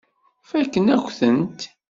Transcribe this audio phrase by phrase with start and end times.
[0.49, 1.59] Fakken-ak-tent.